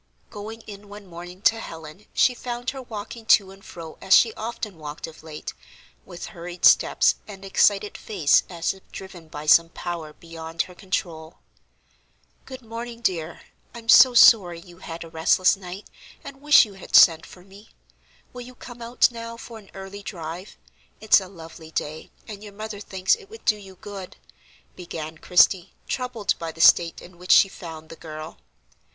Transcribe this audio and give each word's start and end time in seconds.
Going 0.31 0.61
in 0.61 0.89
one 0.89 1.05
morning 1.05 1.43
to 1.43 1.59
Helen 1.59 2.07
she 2.11 2.33
found 2.33 2.71
her 2.71 2.81
walking 2.81 3.23
to 3.37 3.51
and 3.51 3.63
fro 3.63 3.99
as 4.01 4.15
she 4.15 4.33
often 4.33 4.79
walked 4.79 5.05
of 5.05 5.21
late, 5.21 5.53
with 6.07 6.25
hurried 6.33 6.65
steps 6.65 7.13
and 7.27 7.45
excited 7.45 7.95
face 7.95 8.41
as 8.49 8.73
if 8.73 8.81
driven 8.91 9.27
by 9.27 9.45
some 9.45 9.69
power 9.69 10.11
beyond 10.13 10.63
her 10.63 10.73
control. 10.73 11.37
"Good 12.47 12.63
morning, 12.63 13.01
dear. 13.01 13.41
I'm 13.75 13.87
so 13.87 14.15
sorry 14.15 14.59
you 14.59 14.79
had 14.79 15.03
a 15.03 15.07
restless 15.07 15.55
night, 15.55 15.85
and 16.23 16.41
wish 16.41 16.65
you 16.65 16.73
had 16.73 16.95
sent 16.95 17.23
for 17.23 17.43
me. 17.43 17.69
Will 18.33 18.41
you 18.41 18.55
come 18.55 18.81
out 18.81 19.11
now 19.11 19.37
for 19.37 19.59
an 19.59 19.69
early 19.75 20.01
drive? 20.01 20.57
It's 20.99 21.21
a 21.21 21.27
lovely 21.27 21.69
day, 21.69 22.09
and 22.27 22.43
your 22.43 22.53
mother 22.53 22.79
thinks 22.79 23.13
it 23.13 23.29
would 23.29 23.45
do 23.45 23.55
you 23.55 23.75
good," 23.75 24.17
began 24.75 25.19
Christie, 25.19 25.73
troubled 25.87 26.33
by 26.39 26.51
the 26.51 26.59
state 26.59 27.03
in 27.03 27.19
which 27.19 27.29
she 27.31 27.47
found 27.47 27.89
the 27.89 27.95
girl. 27.95 28.39